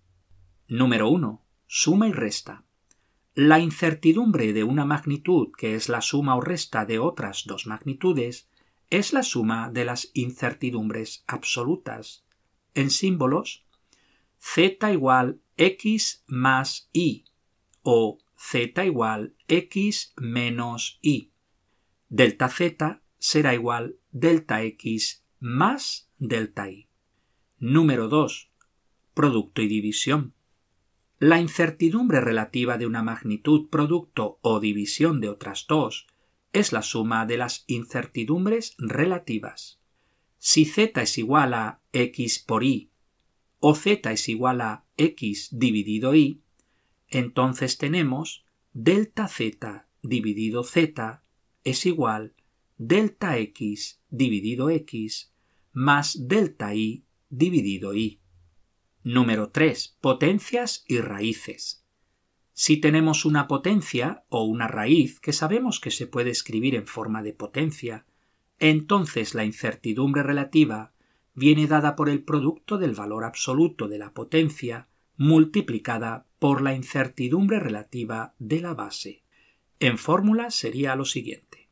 Número 0.68 1.10
1. 1.10 1.44
Suma 1.66 2.08
y 2.08 2.12
resta. 2.12 2.64
La 3.34 3.58
incertidumbre 3.58 4.54
de 4.54 4.64
una 4.64 4.86
magnitud 4.86 5.48
que 5.58 5.74
es 5.74 5.90
la 5.90 6.02
suma 6.02 6.36
o 6.36 6.42
resta 6.42 6.86
de 6.86 7.00
otras 7.00 7.46
dos 7.48 7.66
magnitudes 7.66 8.52
es 8.92 9.14
la 9.14 9.24
suma 9.24 9.72
de 9.72 9.84
las 9.84 10.12
incertidumbres 10.14 11.24
absolutas. 11.26 12.24
En 12.76 12.92
símbolos, 12.92 13.66
z 14.40 14.92
igual 14.92 15.42
x 15.58 16.24
más 16.28 16.90
y 16.94 17.26
o 17.84 18.20
z 18.38 18.86
igual 18.86 19.36
x 19.48 20.14
menos 20.16 21.00
y. 21.02 21.32
Delta 22.08 22.50
z 22.50 23.02
será 23.18 23.54
igual 23.54 23.98
delta 24.12 24.64
x 24.64 25.24
más 25.40 26.10
delta 26.18 26.70
y. 26.70 26.88
Número 27.60 28.08
2. 28.08 28.50
Producto 29.14 29.62
y 29.62 29.68
división. 29.68 30.34
La 31.20 31.42
incertidumbre 31.42 32.22
relativa 32.22 32.78
de 32.78 32.88
una 32.88 33.04
magnitud 33.04 33.70
producto 33.70 34.40
o 34.42 34.62
división 34.62 35.20
de 35.20 35.28
otras 35.28 35.66
dos 35.68 36.08
es 36.54 36.72
la 36.72 36.82
suma 36.82 37.26
de 37.26 37.38
las 37.38 37.66
incertidumbres 37.68 38.76
relativas. 38.78 39.82
Si 40.38 40.64
z 40.64 41.02
es 41.02 41.18
igual 41.18 41.54
a 41.54 41.82
x 41.92 42.40
por 42.40 42.64
y 42.64 42.90
o 43.60 43.76
z 43.76 44.12
es 44.12 44.30
igual 44.30 44.62
a 44.62 44.86
x 44.98 45.50
dividido 45.52 46.16
y, 46.16 46.42
entonces 47.08 47.78
tenemos 47.78 48.46
delta 48.74 49.28
z 49.28 49.88
dividido 50.02 50.64
z 50.64 51.22
es 51.64 51.86
igual 51.86 52.36
delta 52.78 53.38
x 53.38 54.02
dividido 54.10 54.70
x 54.70 55.34
más 55.74 56.28
delta 56.28 56.74
y 56.74 57.06
dividido 57.30 57.94
y. 57.94 58.22
Número 59.04 59.50
3. 59.50 59.98
Potencias 60.02 60.84
y 60.88 61.00
raíces. 61.00 61.86
Si 62.54 62.78
tenemos 62.78 63.24
una 63.24 63.48
potencia 63.48 64.26
o 64.30 64.44
una 64.44 64.68
raíz 64.68 65.20
que 65.20 65.32
sabemos 65.32 65.80
que 65.80 65.92
se 65.92 66.08
puede 66.08 66.32
escribir 66.32 66.76
en 66.76 66.88
forma 66.88 67.24
de 67.24 67.34
potencia, 67.34 68.06
entonces 68.58 69.36
la 69.36 69.46
incertidumbre 69.46 70.24
relativa 70.24 70.94
viene 71.34 71.68
dada 71.68 71.96
por 71.96 72.10
el 72.10 72.24
producto 72.24 72.78
del 72.78 72.94
valor 72.94 73.24
absoluto 73.24 73.88
de 73.88 73.98
la 73.98 74.14
potencia 74.14 74.88
multiplicada 75.18 76.26
por 76.40 76.62
la 76.62 76.74
incertidumbre 76.74 77.60
relativa 77.60 78.34
de 78.40 78.62
la 78.62 78.74
base. 78.74 79.24
En 79.80 79.98
fórmula 79.98 80.52
sería 80.52 80.96
lo 80.96 81.06
siguiente. 81.06 81.70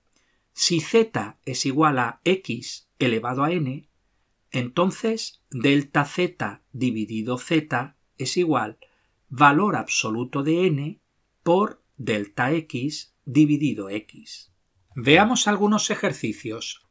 Si 0.53 0.79
z 0.79 1.37
es 1.45 1.65
igual 1.65 1.99
a 1.99 2.21
x 2.23 2.89
elevado 2.99 3.43
a 3.43 3.51
n, 3.51 3.87
entonces 4.51 5.43
delta 5.49 6.05
z 6.05 6.61
dividido 6.71 7.37
z 7.37 7.95
es 8.17 8.37
igual 8.37 8.77
valor 9.29 9.75
absoluto 9.75 10.43
de 10.43 10.67
n 10.67 11.01
por 11.43 11.83
delta 11.97 12.51
x 12.51 13.13
dividido 13.25 13.89
x. 13.89 14.51
Veamos 14.95 15.47
algunos 15.47 15.91
ejercicios. 15.91 16.81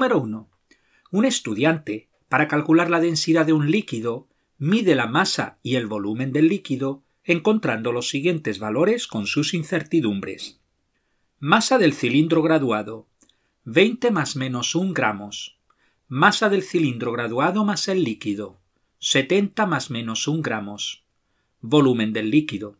Número 0.00 0.22
1. 0.22 0.50
Un 1.10 1.24
estudiante, 1.26 2.08
para 2.30 2.48
calcular 2.48 2.88
la 2.88 3.00
densidad 3.00 3.44
de 3.44 3.52
un 3.52 3.70
líquido, 3.70 4.28
mide 4.56 4.94
la 4.94 5.06
masa 5.06 5.58
y 5.62 5.74
el 5.74 5.86
volumen 5.88 6.32
del 6.32 6.48
líquido 6.48 7.02
encontrando 7.22 7.92
los 7.92 8.08
siguientes 8.08 8.58
valores 8.58 9.06
con 9.06 9.26
sus 9.26 9.52
incertidumbres. 9.52 10.58
Masa 11.38 11.76
del 11.76 11.92
cilindro 11.92 12.40
graduado 12.40 13.08
20 13.64 14.10
más 14.10 14.36
menos 14.36 14.74
1 14.74 14.94
gramos. 14.94 15.58
Masa 16.08 16.48
del 16.48 16.62
cilindro 16.62 17.12
graduado 17.12 17.66
más 17.66 17.86
el 17.86 18.02
líquido 18.02 18.58
70 19.00 19.66
más 19.66 19.90
menos 19.90 20.26
1 20.26 20.40
gramos. 20.40 21.04
Volumen 21.60 22.14
del 22.14 22.30
líquido 22.30 22.78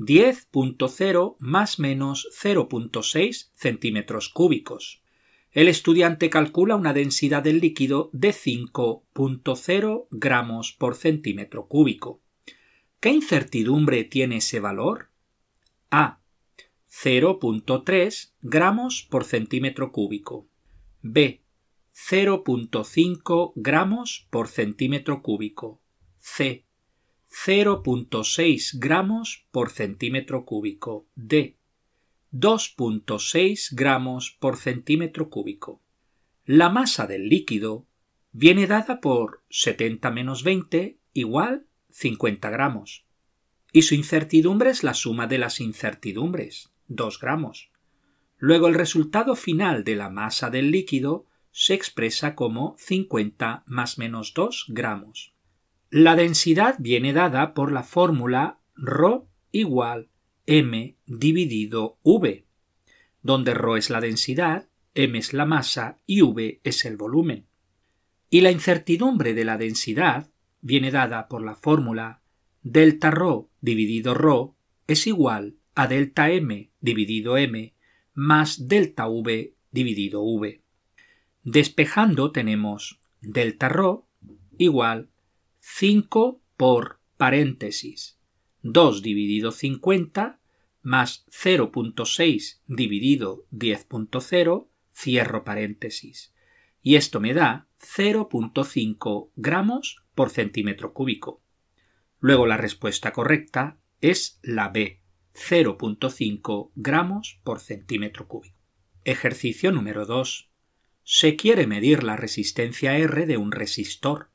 10.0 0.00 1.36
más 1.38 1.78
menos 1.78 2.26
0.6 2.36 3.52
centímetros 3.54 4.28
cúbicos. 4.28 5.02
El 5.58 5.66
estudiante 5.66 6.30
calcula 6.30 6.76
una 6.76 6.92
densidad 6.92 7.42
del 7.42 7.58
líquido 7.58 8.10
de 8.12 8.28
5.0 8.28 10.06
gramos 10.12 10.72
por 10.72 10.94
centímetro 10.94 11.66
cúbico. 11.66 12.22
¿Qué 13.00 13.08
incertidumbre 13.08 14.04
tiene 14.04 14.36
ese 14.36 14.60
valor? 14.60 15.10
A. 15.90 16.20
0.3 16.88 18.34
gramos 18.40 19.02
por 19.10 19.24
centímetro 19.24 19.90
cúbico. 19.90 20.46
B. 21.02 21.42
0.5 21.92 23.52
gramos 23.56 24.28
por 24.30 24.46
centímetro 24.46 25.22
cúbico. 25.22 25.82
C. 26.20 26.66
0.6 27.32 28.78
gramos 28.78 29.48
por 29.50 29.70
centímetro 29.70 30.44
cúbico. 30.44 31.08
D. 31.16 31.57
2.6 32.32 33.74
gramos 33.74 34.36
por 34.38 34.56
centímetro 34.58 35.30
cúbico. 35.30 35.80
La 36.44 36.68
masa 36.68 37.06
del 37.06 37.28
líquido 37.28 37.86
viene 38.32 38.66
dada 38.66 39.00
por 39.00 39.42
70 39.48 40.10
menos 40.10 40.44
20 40.44 40.98
igual 41.14 41.66
50 41.90 42.50
gramos. 42.50 43.06
Y 43.72 43.82
su 43.82 43.94
incertidumbre 43.94 44.70
es 44.70 44.82
la 44.82 44.92
suma 44.92 45.26
de 45.26 45.38
las 45.38 45.60
incertidumbres, 45.60 46.70
2 46.88 47.18
gramos. 47.18 47.70
Luego 48.36 48.68
el 48.68 48.74
resultado 48.74 49.34
final 49.34 49.82
de 49.84 49.96
la 49.96 50.10
masa 50.10 50.50
del 50.50 50.70
líquido 50.70 51.26
se 51.50 51.72
expresa 51.72 52.34
como 52.34 52.76
50 52.78 53.64
más 53.66 53.96
menos 53.96 54.34
2 54.34 54.66
gramos. 54.68 55.32
La 55.90 56.14
densidad 56.14 56.76
viene 56.78 57.14
dada 57.14 57.54
por 57.54 57.72
la 57.72 57.82
fórmula 57.82 58.58
ρ 58.76 59.22
igual 59.50 60.08
m 60.50 60.96
dividido 61.04 61.98
v, 62.02 62.46
donde 63.20 63.52
ρ 63.52 63.76
es 63.76 63.90
la 63.90 64.00
densidad, 64.00 64.70
m 64.94 65.18
es 65.18 65.34
la 65.34 65.44
masa 65.44 65.98
y 66.06 66.22
v 66.22 66.60
es 66.64 66.86
el 66.86 66.96
volumen. 66.96 67.44
Y 68.30 68.40
la 68.40 68.50
incertidumbre 68.50 69.34
de 69.34 69.44
la 69.44 69.58
densidad 69.58 70.30
viene 70.62 70.90
dada 70.90 71.28
por 71.28 71.44
la 71.44 71.54
fórmula 71.54 72.22
delta 72.62 73.10
rho 73.10 73.50
dividido 73.60 74.14
rho 74.14 74.56
es 74.86 75.06
igual 75.06 75.56
a 75.74 75.86
delta 75.86 76.30
m 76.30 76.70
dividido 76.80 77.36
m 77.36 77.74
más 78.14 78.68
delta 78.68 79.06
v 79.06 79.54
dividido 79.70 80.22
v. 80.22 80.62
Despejando 81.44 82.32
tenemos 82.32 83.00
delta 83.20 83.68
rho 83.68 84.06
igual 84.56 85.10
5 85.60 86.40
por 86.56 87.00
paréntesis 87.18 88.18
2 88.62 89.02
dividido 89.02 89.52
50 89.52 90.37
más 90.88 91.26
0.6 91.26 92.60
dividido 92.66 93.44
10.0, 93.52 94.68
cierro 94.94 95.44
paréntesis. 95.44 96.34
Y 96.82 96.96
esto 96.96 97.20
me 97.20 97.34
da 97.34 97.68
0.5 97.80 99.30
gramos 99.36 100.02
por 100.14 100.30
centímetro 100.30 100.94
cúbico. 100.94 101.42
Luego 102.20 102.46
la 102.46 102.56
respuesta 102.56 103.12
correcta 103.12 103.76
es 104.00 104.40
la 104.42 104.70
B, 104.70 105.02
0.5 105.34 106.70
gramos 106.74 107.38
por 107.44 107.60
centímetro 107.60 108.26
cúbico. 108.26 108.56
Ejercicio 109.04 109.70
número 109.72 110.06
2. 110.06 110.50
Se 111.04 111.36
quiere 111.36 111.66
medir 111.66 112.02
la 112.02 112.16
resistencia 112.16 112.96
R 112.96 113.26
de 113.26 113.36
un 113.36 113.52
resistor. 113.52 114.30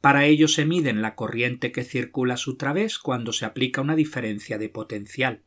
Para 0.00 0.24
ello 0.24 0.48
se 0.48 0.64
miden 0.64 1.02
la 1.02 1.14
corriente 1.14 1.72
que 1.72 1.84
circula 1.84 2.34
a 2.34 2.38
su 2.38 2.56
través 2.56 2.98
cuando 2.98 3.34
se 3.34 3.44
aplica 3.44 3.82
una 3.82 3.96
diferencia 3.96 4.56
de 4.56 4.70
potencial. 4.70 5.44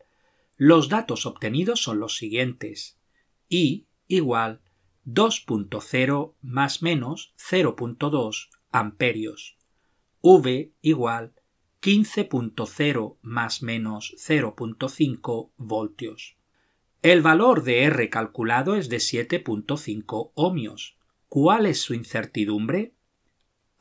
Los 0.55 0.89
datos 0.89 1.25
obtenidos 1.25 1.81
son 1.81 1.99
los 1.99 2.15
siguientes. 2.15 2.99
I 3.49 3.87
igual 4.07 4.61
2.0 5.05 6.35
más 6.41 6.81
menos 6.81 7.33
0.2 7.37 8.49
amperios. 8.71 9.57
V 10.21 10.73
igual 10.81 11.33
15.0 11.81 13.17
más 13.21 13.61
menos 13.61 14.15
0.5 14.17 15.51
voltios. 15.57 16.37
El 17.01 17.21
valor 17.21 17.63
de 17.63 17.83
R 17.83 18.09
calculado 18.09 18.75
es 18.75 18.87
de 18.87 18.97
7.5 18.97 20.31
ohmios. 20.35 20.97
¿Cuál 21.27 21.65
es 21.65 21.81
su 21.81 21.93
incertidumbre? 21.93 22.95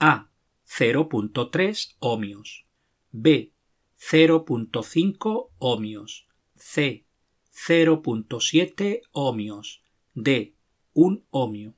A. 0.01 0.31
0.3 0.67 1.97
ohmios. 2.01 2.67
B. 3.13 3.53
0.5 4.01 5.51
ohmios. 5.59 6.27
C. 6.65 7.07
0.7 7.53 9.03
ohmios. 9.13 9.83
D. 10.15 10.55
1 10.95 11.23
ohmio. 11.31 11.75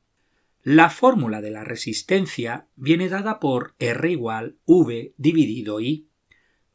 La 0.63 0.91
fórmula 0.91 1.41
de 1.41 1.51
la 1.51 1.65
resistencia 1.65 2.69
viene 2.77 3.09
dada 3.09 3.39
por 3.41 3.75
R 3.79 4.11
igual 4.11 4.57
V 4.67 5.15
dividido 5.17 5.81
I. 5.81 6.09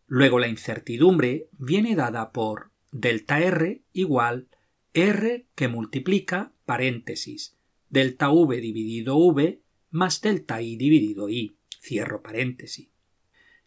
Luego 0.05 0.39
la 0.39 0.47
incertidumbre 0.47 1.49
viene 1.53 1.95
dada 1.95 2.31
por 2.31 2.71
delta 2.91 3.39
R 3.39 3.83
igual 3.93 4.47
R 4.93 5.47
que 5.55 5.67
multiplica 5.67 6.53
paréntesis 6.65 7.59
delta 7.89 8.29
V 8.29 8.61
dividido 8.61 9.17
V 9.17 9.61
más 9.89 10.21
delta 10.21 10.61
I 10.61 10.75
dividido 10.75 11.29
I, 11.29 11.57
cierro 11.81 12.21
paréntesis. 12.21 12.89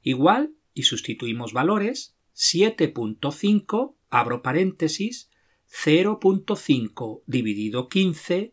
Igual, 0.03 0.55
y 0.75 0.85
sustituimos 0.85 1.53
valores, 1.53 2.17
7.5, 2.35 3.97
abro 4.13 4.43
paréntesis, 4.43 5.31
0.5 5.69 7.23
dividido 7.27 7.89
15 7.89 8.53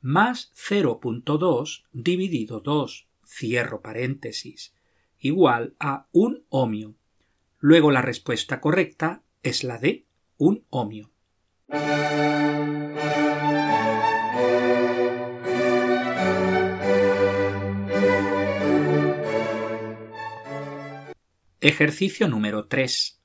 más 0.00 0.52
0.2 0.54 1.82
dividido 1.92 2.60
2, 2.60 3.08
cierro 3.26 3.82
paréntesis, 3.82 4.72
igual 5.18 5.74
a 5.80 6.06
un 6.12 6.44
ohmio. 6.48 6.94
Luego 7.58 7.90
la 7.90 8.02
respuesta 8.02 8.60
correcta 8.60 9.24
es 9.42 9.64
la 9.64 9.78
de 9.78 10.06
un 10.38 10.64
ohmio. 10.70 11.10
Ejercicio 21.60 22.28
número 22.28 22.68
3. 22.68 23.19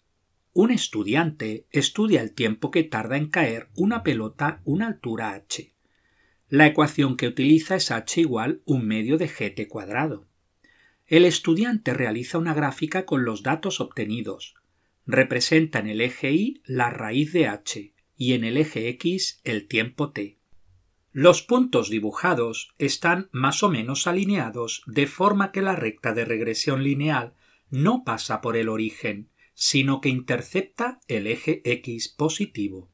Un 0.57 0.71
estudiante 0.71 1.65
estudia 1.69 2.21
el 2.21 2.31
tiempo 2.31 2.71
que 2.71 2.83
tarda 2.83 3.17
en 3.17 3.27
caer 3.27 3.67
una 3.75 4.03
pelota 4.03 4.61
una 4.63 4.87
altura 4.87 5.33
h. 5.33 5.73
La 6.47 6.65
ecuación 6.65 7.17
que 7.17 7.27
utiliza 7.27 7.75
es 7.75 7.91
h 7.91 8.21
igual 8.21 8.61
un 8.63 8.87
medio 8.87 9.17
de 9.17 9.27
gt 9.27 9.67
cuadrado. 9.67 10.29
El 11.07 11.25
estudiante 11.25 11.93
realiza 11.93 12.37
una 12.37 12.53
gráfica 12.53 13.05
con 13.05 13.25
los 13.25 13.43
datos 13.43 13.81
obtenidos. 13.81 14.55
Representa 15.05 15.79
en 15.79 15.87
el 15.87 15.99
eje 15.99 16.31
y 16.31 16.61
la 16.63 16.89
raíz 16.89 17.33
de 17.33 17.47
h 17.47 17.93
y 18.15 18.31
en 18.31 18.45
el 18.45 18.55
eje 18.55 18.87
X 18.87 19.41
el 19.43 19.67
tiempo 19.67 20.13
t. 20.13 20.37
Los 21.11 21.41
puntos 21.41 21.89
dibujados 21.89 22.73
están 22.77 23.27
más 23.33 23.61
o 23.61 23.67
menos 23.67 24.07
alineados 24.07 24.83
de 24.85 25.05
forma 25.05 25.51
que 25.51 25.61
la 25.61 25.75
recta 25.75 26.13
de 26.13 26.23
regresión 26.23 26.81
lineal 26.81 27.33
no 27.69 28.05
pasa 28.05 28.39
por 28.39 28.55
el 28.55 28.69
origen, 28.69 29.27
sino 29.55 30.01
que 30.01 30.09
intercepta 30.09 30.99
el 31.07 31.25
eje 31.25 31.61
X 31.63 32.09
positivo. 32.09 32.91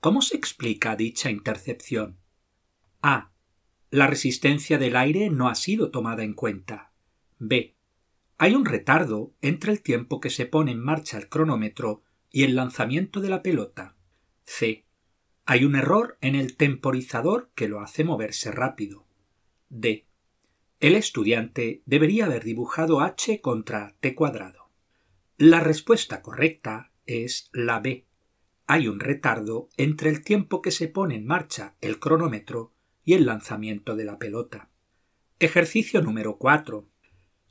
¿Cómo 0.00 0.22
se 0.22 0.36
explica 0.36 0.96
dicha 0.96 1.30
intercepción? 1.30 2.18
A. 3.02 3.30
La 3.90 4.06
resistencia 4.06 4.78
del 4.78 4.96
aire 4.96 5.30
no 5.30 5.48
ha 5.48 5.54
sido 5.54 5.90
tomada 5.90 6.24
en 6.24 6.32
cuenta. 6.32 6.92
B. 7.38 7.76
Hay 8.38 8.54
un 8.54 8.64
retardo 8.64 9.34
entre 9.42 9.70
el 9.70 9.82
tiempo 9.82 10.18
que 10.18 10.30
se 10.30 10.46
pone 10.46 10.72
en 10.72 10.80
marcha 10.80 11.18
el 11.18 11.28
cronómetro 11.28 12.02
y 12.30 12.44
el 12.44 12.56
lanzamiento 12.56 13.20
de 13.20 13.28
la 13.28 13.42
pelota. 13.42 13.94
C. 14.44 14.86
Hay 15.44 15.64
un 15.64 15.76
error 15.76 16.16
en 16.22 16.34
el 16.34 16.56
temporizador 16.56 17.50
que 17.54 17.68
lo 17.68 17.80
hace 17.80 18.02
moverse 18.02 18.50
rápido. 18.50 19.06
D. 19.68 20.06
El 20.80 20.96
estudiante 20.96 21.82
debería 21.84 22.24
haber 22.24 22.44
dibujado 22.44 23.02
h 23.02 23.40
contra 23.40 23.94
t 24.00 24.14
cuadrado. 24.14 24.61
La 25.44 25.58
respuesta 25.58 26.22
correcta 26.22 26.92
es 27.04 27.50
la 27.52 27.80
B. 27.80 28.06
Hay 28.68 28.86
un 28.86 29.00
retardo 29.00 29.70
entre 29.76 30.08
el 30.08 30.22
tiempo 30.22 30.62
que 30.62 30.70
se 30.70 30.86
pone 30.86 31.16
en 31.16 31.26
marcha 31.26 31.74
el 31.80 31.98
cronómetro 31.98 32.72
y 33.02 33.14
el 33.14 33.26
lanzamiento 33.26 33.96
de 33.96 34.04
la 34.04 34.20
pelota. 34.20 34.70
Ejercicio 35.40 36.00
número 36.00 36.36
4. 36.38 36.88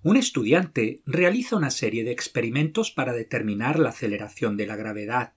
Un 0.04 0.15
estudiante 0.15 1.01
realiza 1.06 1.58
una 1.58 1.69
serie 1.69 2.06
de 2.06 2.12
experimentos 2.12 2.91
para 2.91 3.12
determinar 3.12 3.77
la 3.77 3.89
aceleración 3.89 4.56
de 4.56 4.67
la 4.67 4.77
gravedad. 4.77 5.34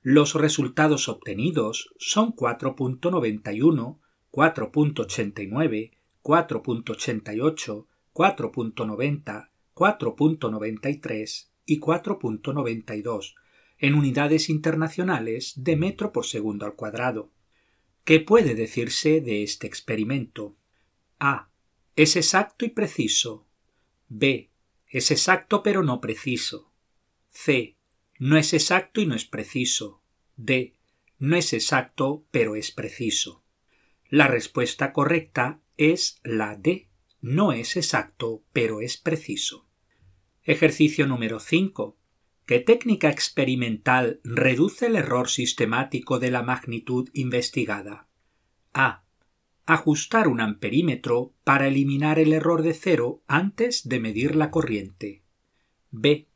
Los 0.00 0.32
resultados 0.36 1.10
obtenidos 1.10 1.92
son 1.98 2.34
4.91, 2.34 3.98
4.89, 4.32 5.90
4.88, 6.22 7.86
4.90, 8.14 9.50
4.93 9.74 11.53
y 11.66 11.80
4.92 11.80 13.34
en 13.78 13.94
unidades 13.94 14.48
internacionales 14.48 15.52
de 15.56 15.76
metro 15.76 16.12
por 16.12 16.26
segundo 16.26 16.66
al 16.66 16.74
cuadrado. 16.74 17.32
¿Qué 18.04 18.20
puede 18.20 18.54
decirse 18.54 19.20
de 19.20 19.42
este 19.42 19.66
experimento? 19.66 20.56
A. 21.18 21.50
Es 21.96 22.16
exacto 22.16 22.64
y 22.64 22.70
preciso. 22.70 23.46
B. 24.08 24.50
Es 24.88 25.10
exacto 25.10 25.62
pero 25.62 25.82
no 25.82 26.00
preciso. 26.00 26.72
C. 27.30 27.76
No 28.18 28.36
es 28.36 28.52
exacto 28.52 29.00
y 29.00 29.06
no 29.06 29.14
es 29.14 29.24
preciso. 29.24 30.02
D. 30.36 30.74
No 31.18 31.36
es 31.36 31.52
exacto, 31.52 32.26
pero 32.30 32.56
es 32.56 32.70
preciso. 32.70 33.44
La 34.08 34.28
respuesta 34.28 34.92
correcta 34.92 35.60
es 35.76 36.20
la 36.22 36.56
D. 36.56 36.88
No 37.20 37.52
es 37.52 37.76
exacto, 37.76 38.44
pero 38.52 38.80
es 38.80 38.96
preciso. 38.96 39.66
Ejercicio 40.46 41.06
número 41.06 41.40
5. 41.40 41.96
¿Qué 42.44 42.60
técnica 42.60 43.08
experimental 43.08 44.20
reduce 44.24 44.86
el 44.86 44.96
error 44.96 45.30
sistemático 45.30 46.18
de 46.18 46.30
la 46.30 46.42
magnitud 46.42 47.08
investigada? 47.14 48.08
A. 48.74 49.04
Ajustar 49.64 50.28
un 50.28 50.42
amperímetro 50.42 51.32
para 51.44 51.68
eliminar 51.68 52.18
el 52.18 52.34
error 52.34 52.62
de 52.62 52.74
cero 52.74 53.22
antes 53.26 53.88
de 53.88 54.00
medir 54.00 54.36
la 54.36 54.50
corriente. 54.50 55.22
B 55.90 56.28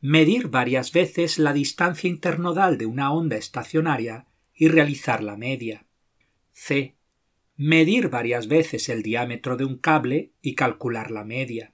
medir 0.00 0.48
varias 0.48 0.92
veces 0.92 1.38
la 1.38 1.54
distancia 1.54 2.10
internodal 2.10 2.76
de 2.76 2.84
una 2.84 3.10
onda 3.10 3.36
estacionaria 3.36 4.26
y 4.54 4.68
realizar 4.68 5.22
la 5.22 5.38
media. 5.38 5.86
C. 6.52 6.96
Medir 7.56 8.10
varias 8.10 8.46
veces 8.46 8.90
el 8.90 9.02
diámetro 9.02 9.56
de 9.56 9.64
un 9.64 9.78
cable 9.78 10.32
y 10.42 10.56
calcular 10.56 11.10
la 11.10 11.24
media. 11.24 11.72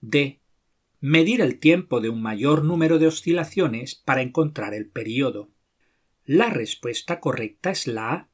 D. 0.00 0.40
Medir 1.00 1.40
el 1.42 1.60
tiempo 1.60 2.00
de 2.00 2.08
un 2.08 2.20
mayor 2.20 2.64
número 2.64 2.98
de 2.98 3.06
oscilaciones 3.06 3.94
para 3.94 4.20
encontrar 4.20 4.74
el 4.74 4.88
período. 4.88 5.48
La 6.24 6.50
respuesta 6.50 7.20
correcta 7.20 7.70
es 7.70 7.86
la 7.86 8.12
A. 8.12 8.28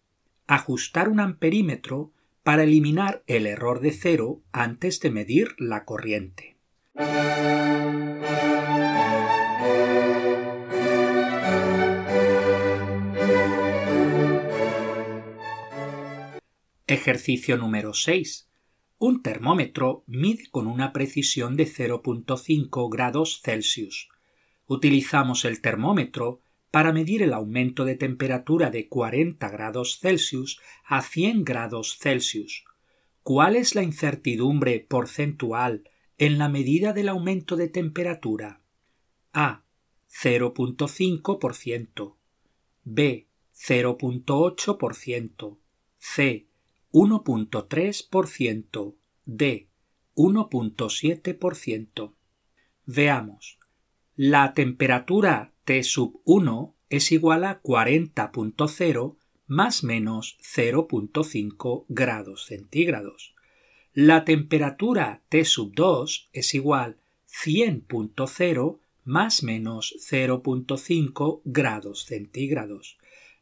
Ajustar 0.46 1.10
un 1.10 1.20
amperímetro 1.20 2.12
para 2.42 2.64
eliminar 2.64 3.22
el 3.26 3.46
error 3.46 3.80
de 3.80 3.92
cero 3.92 4.42
antes 4.50 5.00
de 5.00 5.10
medir 5.10 5.54
la 5.58 5.84
corriente. 5.84 6.56
Ejercicio 16.86 17.58
número 17.58 17.92
6. 17.92 18.48
Un 18.98 19.22
termómetro 19.22 20.04
mide 20.06 20.48
con 20.50 20.66
una 20.66 20.92
precisión 20.92 21.56
de 21.56 21.66
0.5 21.66 22.90
grados 22.90 23.40
Celsius. 23.42 24.08
Utilizamos 24.66 25.44
el 25.44 25.60
termómetro 25.60 26.40
para 26.70 26.92
medir 26.92 27.22
el 27.22 27.32
aumento 27.32 27.84
de 27.84 27.96
temperatura 27.96 28.70
de 28.70 28.88
40 28.88 29.48
grados 29.48 29.98
Celsius 30.00 30.60
a 30.84 31.02
100 31.02 31.44
grados 31.44 31.98
Celsius. 31.98 32.64
¿Cuál 33.22 33.56
es 33.56 33.74
la 33.74 33.82
incertidumbre 33.82 34.80
porcentual 34.80 35.88
en 36.18 36.38
la 36.38 36.48
medida 36.48 36.92
del 36.92 37.08
aumento 37.08 37.56
de 37.56 37.68
temperatura? 37.68 38.60
A. 39.32 39.64
0.5%, 40.10 42.16
B. 42.84 43.26
0.8%, 43.54 45.58
C. 45.98 46.46
1.3%, 46.94 48.94
D. 49.24 49.68
1.7%. 50.14 52.12
Veamos. 52.86 53.58
La 54.14 54.54
temperatura 54.54 55.52
T 55.64 55.82
sub 55.82 56.20
1 56.24 56.76
es 56.90 57.10
igual 57.10 57.42
a 57.42 57.60
40.0 57.60 59.16
más 59.48 59.82
menos 59.82 60.38
0.5 60.40 61.84
grados 61.88 62.46
centígrados. 62.46 63.34
La 63.92 64.24
temperatura 64.24 65.20
T 65.28 65.44
sub 65.44 65.74
2 65.74 66.28
es 66.32 66.54
igual 66.54 66.98
100.0 67.28 68.78
más 69.02 69.42
menos 69.42 69.96
0.5 69.98 71.40
grados 71.44 72.04
centígrados. 72.04 72.98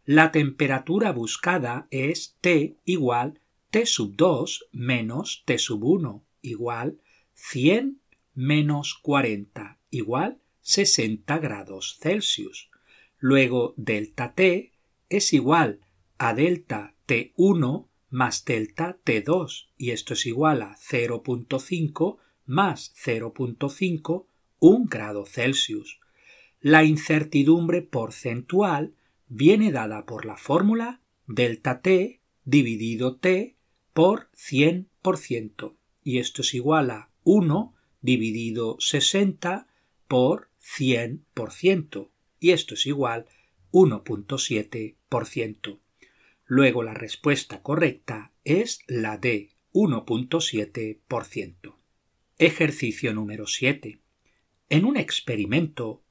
La 0.07 0.33
temperatura 0.33 1.12
buscada 1.12 1.87
es 1.91 2.38
T 2.41 2.79
igual 2.87 3.42
T 3.73 3.87
sub 3.87 4.17
2 4.17 4.67
menos 4.73 5.45
T 5.47 5.57
sub 5.57 5.83
1 5.83 6.23
igual 6.43 6.99
100 7.33 8.03
menos 8.35 8.99
40 9.01 9.79
igual 9.89 10.43
60 10.61 11.39
grados 11.39 11.97
Celsius. 11.99 12.69
Luego 13.19 13.73
delta 13.79 14.35
T 14.35 14.73
es 15.09 15.33
igual 15.33 15.81
a 16.19 16.35
delta 16.35 16.95
T1 17.09 17.89
más 18.11 18.45
delta 18.45 18.99
T2 19.07 19.69
y 19.79 19.93
esto 19.93 20.13
es 20.13 20.27
igual 20.27 20.61
a 20.61 20.77
0.5 20.77 22.19
más 22.45 22.93
0.5 23.03 24.27
un 24.59 24.85
grado 24.85 25.25
Celsius. 25.25 25.99
La 26.61 26.85
incertidumbre 26.85 27.81
porcentual 27.81 28.93
viene 29.29 29.73
dada 29.73 30.05
por 30.05 30.27
la 30.27 30.37
fórmula 30.37 31.01
delta 31.27 31.81
T 31.81 32.21
dividido 32.45 33.17
T 33.17 33.57
por 33.93 34.31
100% 34.33 35.75
y 36.03 36.19
esto 36.19 36.43
es 36.43 36.55
igual 36.55 36.91
a 36.91 37.11
1 37.25 37.75
dividido 38.01 38.77
60 38.81 39.69
por 40.09 40.49
100% 40.61 42.09
y 42.41 42.51
esto 42.51 42.75
es 42.75 42.87
igual 42.87 43.27
1.7%. 43.73 45.79
Luego 46.45 46.83
la 46.83 46.95
respuesta 46.95 47.63
correcta 47.63 48.33
es 48.45 48.81
la 48.87 49.17
de 49.17 49.51
1.7%. 49.73 51.75
Ejercicio 52.39 53.15
número 53.15 53.47
7. 53.47 54.01
En 54.69 54.85
un 54.85 54.97
experimento, 54.97 56.03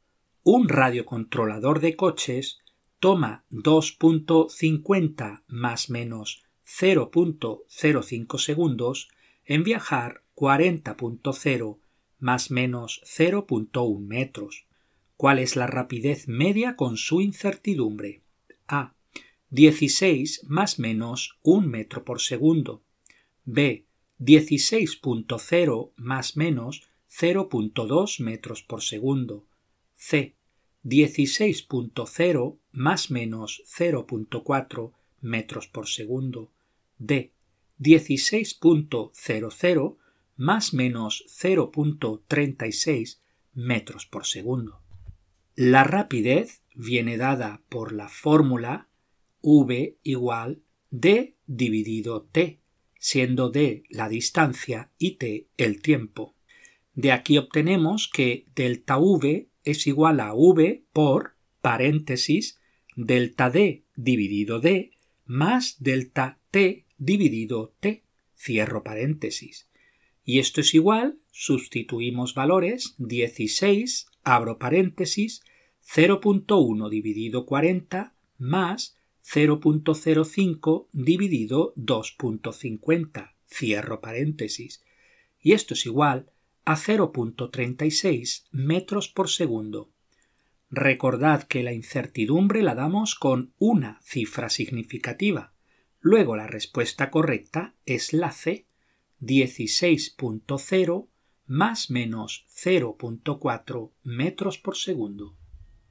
un 0.44 0.70
radiocontrolador 0.70 1.80
de 1.80 1.96
coches 1.96 2.60
toma 3.00 3.46
2.50 3.52 5.44
más 5.48 5.90
menos 5.90 6.44
0.05 6.80 8.40
segundos 8.40 9.10
en 9.46 9.64
viajar 9.64 10.24
40.0 10.36 11.78
más 12.20 12.50
menos 12.50 13.02
0.1 13.06 14.00
metros. 14.00 14.66
¿Cuál 15.18 15.40
es 15.40 15.56
la 15.56 15.68
rapidez 15.68 16.28
media 16.28 16.76
con 16.76 16.98
su 16.98 17.22
incertidumbre? 17.22 18.22
A. 18.68 18.94
16 19.50 20.46
más 20.48 20.80
menos 20.80 21.38
1 21.44 21.68
metro 21.68 22.06
por 22.06 22.22
segundo. 22.22 22.82
B. 23.44 23.86
16.0 24.20 25.92
más 25.98 26.38
menos 26.38 26.84
0.2 27.12 28.24
metros 28.24 28.64
por 28.64 28.82
segundo. 28.82 29.46
C. 29.94 30.36
16.0 30.86 32.58
más 32.72 33.12
menos 33.12 33.62
0.4 33.68 34.92
metros 35.22 35.68
por 35.68 35.88
segundo. 35.88 36.50
D. 37.02 37.34
16.00 37.80 39.98
más 40.38 40.74
menos 40.74 41.26
0.36 41.28 43.20
metros 43.54 44.06
por 44.06 44.28
segundo. 44.28 44.82
La 45.56 45.84
rapidez 45.84 46.62
viene 46.76 47.18
dada 47.18 47.64
por 47.70 47.92
la 47.92 48.08
fórmula 48.08 48.88
v 49.42 49.98
igual 50.04 50.62
d 50.92 51.36
dividido 51.48 52.24
t, 52.24 52.60
siendo 53.00 53.50
d 53.50 53.84
la 53.90 54.10
distancia 54.10 54.92
y 55.00 55.16
t 55.16 55.48
el 55.58 55.82
tiempo. 55.82 56.36
De 56.94 57.12
aquí 57.12 57.38
obtenemos 57.38 58.08
que 58.08 58.46
delta 58.56 58.98
v 58.98 59.50
es 59.64 59.88
igual 59.88 60.20
a 60.20 60.34
v 60.34 60.84
por 60.94 61.36
paréntesis 61.62 62.60
delta 62.96 63.50
d 63.50 63.86
dividido 63.96 64.60
d 64.60 64.92
más 65.26 65.78
delta 65.80 66.40
t 66.52 66.86
dividido 67.02 67.74
t, 67.80 68.04
cierro 68.38 68.84
paréntesis. 68.84 69.68
Y 70.24 70.38
esto 70.38 70.62
es 70.62 70.76
igual, 70.76 71.18
sustituimos 71.32 72.36
valores, 72.36 72.94
16, 73.00 74.06
abro 74.24 74.60
paréntesis, 74.60 75.42
0.1 75.84 76.90
dividido 76.90 77.48
40 77.48 78.14
más 78.38 78.96
0.05 79.26 80.88
dividido 80.92 81.74
2.50, 81.76 83.34
cierro 83.48 84.00
paréntesis. 84.00 84.84
Y 85.40 85.54
esto 85.54 85.74
es 85.74 85.86
igual 85.88 86.30
a 86.66 86.76
0.36 86.76 88.46
metros 88.52 89.08
por 89.10 89.30
segundo. 89.30 89.90
Recordad 90.70 91.44
que 91.44 91.64
la 91.64 91.74
incertidumbre 91.74 92.62
la 92.62 92.76
damos 92.76 93.16
con 93.16 93.54
una 93.58 94.00
cifra 94.04 94.50
significativa. 94.50 95.54
Luego 96.02 96.36
la 96.36 96.48
respuesta 96.48 97.12
correcta 97.12 97.76
es 97.86 98.12
la 98.12 98.32
C, 98.32 98.66
16.0 99.22 101.08
más 101.46 101.92
menos 101.92 102.46
0.4 102.50 103.92
metros 104.04 104.58
por 104.58 104.78
segundo. 104.78 105.36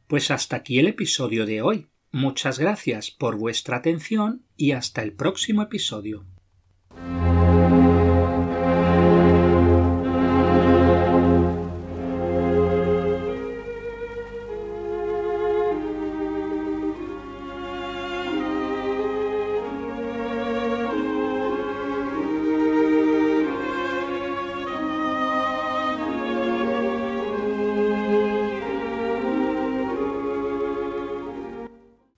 Pues 0.09 0.31
hasta 0.31 0.57
aquí 0.57 0.79
el 0.79 0.89
episodio 0.89 1.47
de 1.47 1.63
hoy. 1.63 1.87
Muchas 2.11 2.59
gracias 2.59 3.13
por 3.13 3.37
vuestra 3.37 3.77
atención 3.77 4.45
y 4.57 4.73
hasta 4.73 5.03
el 5.03 5.13
próximo 5.13 5.63
episodio. 5.63 6.27